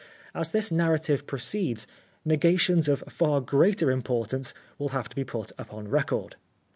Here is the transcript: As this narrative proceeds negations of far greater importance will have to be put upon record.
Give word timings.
As 0.33 0.49
this 0.49 0.71
narrative 0.71 1.27
proceeds 1.27 1.85
negations 2.25 2.87
of 2.87 3.03
far 3.07 3.39
greater 3.39 3.91
importance 3.91 4.51
will 4.79 4.89
have 4.97 5.07
to 5.09 5.15
be 5.15 5.23
put 5.23 5.51
upon 5.59 5.89
record. 5.89 6.37